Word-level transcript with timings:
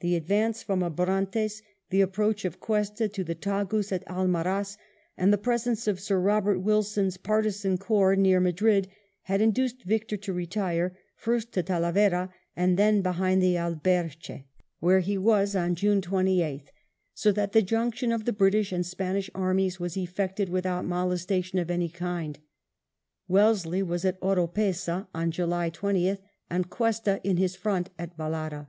The 0.00 0.16
advance 0.16 0.60
from 0.64 0.82
Abrantes, 0.82 1.62
the 1.90 2.00
approach 2.00 2.44
of 2.44 2.58
Cuesta 2.58 3.08
to 3.08 3.22
the 3.22 3.36
Tagus 3.36 3.92
at 3.92 4.04
Almaraz, 4.08 4.76
and 5.16 5.32
the 5.32 5.38
presence 5.38 5.86
of 5.86 6.00
Sir 6.00 6.18
Eobert 6.20 6.60
Wilson's 6.64 7.16
partisan 7.16 7.78
corps 7.78 8.16
near 8.16 8.40
Madrid, 8.40 8.88
had 9.20 9.40
induced 9.40 9.84
Victor 9.84 10.16
to 10.16 10.32
retire, 10.32 10.98
first 11.14 11.52
to 11.52 11.62
Talavera 11.62 12.34
and 12.56 12.76
then 12.76 13.02
behind 13.02 13.40
the 13.40 13.56
Alberche, 13.56 14.42
where 14.80 14.98
he 14.98 15.16
was 15.16 15.54
on 15.54 15.76
June 15.76 16.00
28th, 16.00 16.70
so 17.14 17.30
that 17.30 17.52
the 17.52 17.62
junction 17.62 18.10
of 18.10 18.24
the 18.24 18.32
British 18.32 18.72
and 18.72 18.84
Spanish 18.84 19.30
armies 19.32 19.78
was 19.78 19.96
effected 19.96 20.48
without 20.48 20.84
molestation 20.84 21.60
of 21.60 21.70
any 21.70 21.88
kind. 21.88 22.40
Wellesley 23.28 23.84
was 23.84 24.04
at 24.04 24.20
Oropeza 24.20 25.06
on 25.14 25.30
July 25.30 25.70
20th, 25.70 26.18
and 26.50 26.68
Cuesta 26.68 27.20
in 27.22 27.36
his 27.36 27.54
front 27.54 27.90
at 27.96 28.16
Vellada. 28.16 28.66